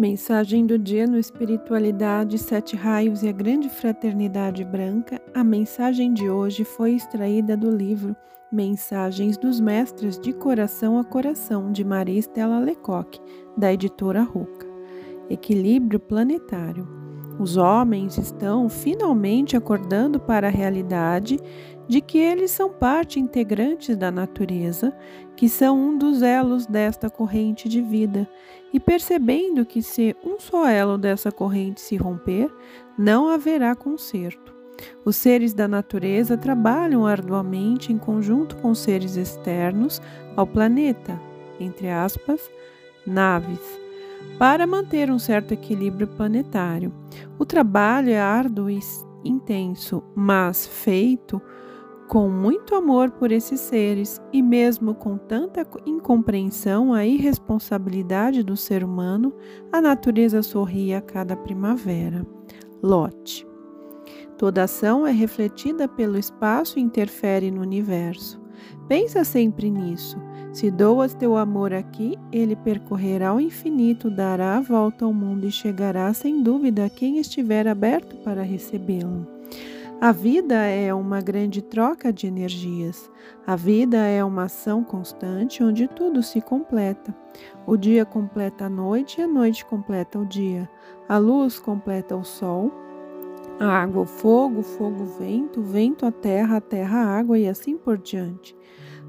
[0.00, 5.20] Mensagem do dia no Espiritualidade, Sete Raios e a Grande Fraternidade Branca.
[5.34, 8.16] A mensagem de hoje foi extraída do livro
[8.50, 13.20] Mensagens dos Mestres de Coração a Coração, de Maria Estela Lecoque,
[13.58, 14.66] da editora Ruca.
[15.28, 16.88] Equilíbrio planetário.
[17.40, 21.40] Os homens estão finalmente acordando para a realidade
[21.88, 24.94] de que eles são parte integrante da natureza,
[25.34, 28.28] que são um dos elos desta corrente de vida,
[28.74, 32.52] e percebendo que se um só elo dessa corrente se romper,
[32.98, 34.54] não haverá conserto.
[35.02, 40.02] Os seres da natureza trabalham arduamente em conjunto com seres externos
[40.36, 41.18] ao planeta,
[41.58, 42.50] entre aspas,
[43.06, 43.80] naves,
[44.38, 46.92] para manter um certo equilíbrio planetário.
[47.38, 48.80] O trabalho é árduo e
[49.24, 51.40] intenso, mas feito
[52.10, 58.82] com muito amor por esses seres e mesmo com tanta incompreensão à irresponsabilidade do ser
[58.82, 59.32] humano,
[59.70, 62.26] a natureza sorri a cada primavera.
[62.82, 63.46] Lote.
[64.36, 68.40] Toda ação é refletida pelo espaço e interfere no universo.
[68.88, 70.18] Pensa sempre nisso.
[70.52, 75.50] Se doas teu amor aqui, ele percorrerá o infinito, dará a volta ao mundo e
[75.50, 79.26] chegará sem dúvida a quem estiver aberto para recebê-lo.
[80.00, 83.08] A vida é uma grande troca de energias.
[83.46, 87.14] A vida é uma ação constante onde tudo se completa.
[87.66, 90.68] O dia completa a noite e a noite completa o dia.
[91.08, 92.72] A luz completa o sol,
[93.60, 97.18] a água o fogo, o fogo o vento, o vento a terra, a terra a
[97.18, 98.56] água e assim por diante.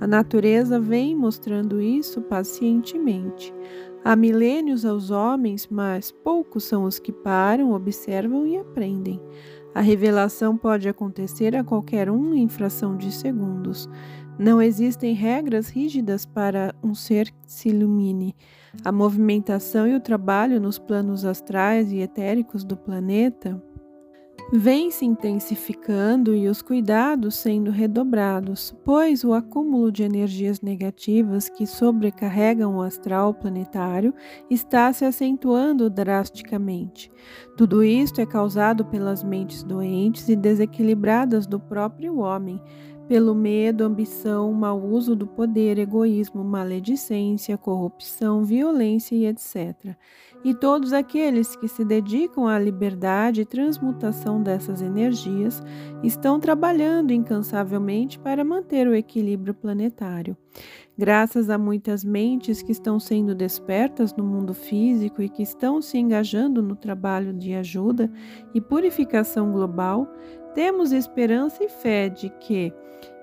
[0.00, 3.52] A natureza vem mostrando isso pacientemente.
[4.04, 9.20] Há milênios aos homens, mas poucos são os que param, observam e aprendem.
[9.74, 13.88] A revelação pode acontecer a qualquer um em fração de segundos.
[14.38, 18.34] Não existem regras rígidas para um ser que se ilumine.
[18.84, 23.62] A movimentação e o trabalho nos planos astrais e etéricos do planeta
[24.52, 31.66] vem se intensificando e os cuidados sendo redobrados, pois o acúmulo de energias negativas que
[31.66, 34.14] sobrecarregam o astral planetário
[34.48, 37.10] está se acentuando drasticamente.
[37.56, 42.62] Tudo isto é causado pelas mentes doentes e desequilibradas do próprio homem,
[43.08, 49.96] pelo medo, ambição, mau uso do poder, egoísmo, maledicência, corrupção, violência e etc.
[50.44, 55.62] E todos aqueles que se dedicam à liberdade e transmutação dessas energias
[56.02, 60.36] estão trabalhando incansavelmente para manter o equilíbrio planetário.
[60.98, 65.98] Graças a muitas mentes que estão sendo despertas no mundo físico e que estão se
[65.98, 68.10] engajando no trabalho de ajuda
[68.54, 70.08] e purificação global,
[70.54, 72.72] temos esperança e fé de que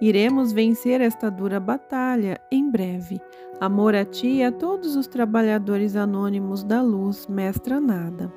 [0.00, 3.20] iremos vencer esta dura batalha em breve.
[3.60, 8.32] Amor a ti e a todos os trabalhadores anônimos da luz, mestra nada.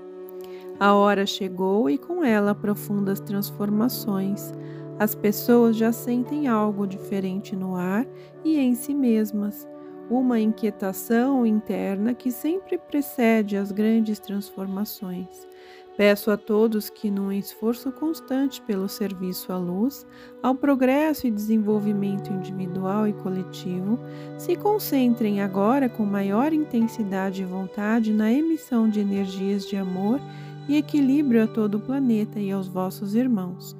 [0.80, 4.54] A hora chegou e com ela profundas transformações.
[5.00, 8.06] As pessoas já sentem algo diferente no ar
[8.44, 9.68] e em si mesmas,
[10.10, 15.48] uma inquietação interna que sempre precede as grandes transformações.
[15.96, 20.08] Peço a todos que, num esforço constante pelo serviço à luz,
[20.42, 24.00] ao progresso e desenvolvimento individual e coletivo,
[24.38, 30.20] se concentrem agora com maior intensidade e vontade na emissão de energias de amor
[30.68, 33.76] e equilíbrio a todo o planeta e aos vossos irmãos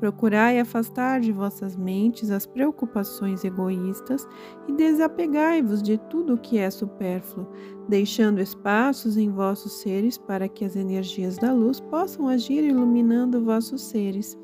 [0.00, 4.28] Procurai afastar de vossas mentes as preocupações egoístas
[4.68, 7.48] e desapegai-vos de tudo o que é supérfluo,
[7.88, 13.82] deixando espaços em vossos seres para que as energias da luz possam agir iluminando vossos
[13.82, 14.38] seres,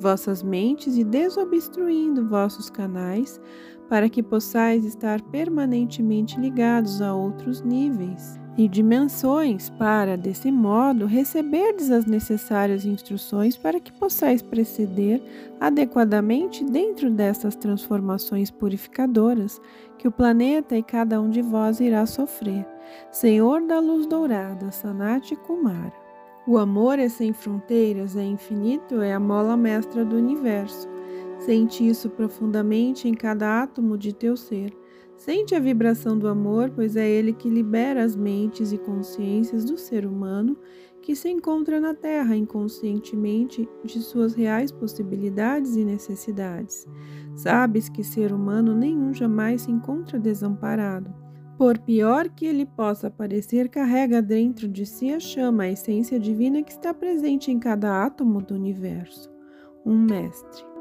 [0.00, 3.40] vossas mentes e desobstruindo vossos canais,
[3.88, 11.90] para que possais estar permanentemente ligados a outros níveis e dimensões para, desse modo, receberdes
[11.90, 15.22] as necessárias instruções para que possais proceder
[15.60, 19.60] adequadamente dentro dessas transformações purificadoras
[19.98, 22.66] que o planeta e cada um de vós irá sofrer.
[23.10, 25.92] Senhor da luz dourada, Sanat Kumara.
[26.46, 30.95] O amor é sem fronteiras, é infinito, é a mola mestra do universo.
[31.38, 34.72] Sente isso profundamente em cada átomo de teu ser
[35.16, 39.78] Sente a vibração do amor, pois é ele que libera as mentes e consciências do
[39.78, 40.56] ser humano
[41.00, 46.86] que se encontra na Terra inconscientemente de suas reais possibilidades e necessidades.
[47.34, 51.14] Sabes que ser humano nenhum jamais se encontra desamparado.
[51.56, 56.62] Por pior que ele possa parecer, carrega dentro de si a chama, a essência divina
[56.62, 59.30] que está presente em cada átomo do universo.
[59.84, 60.75] Um mestre.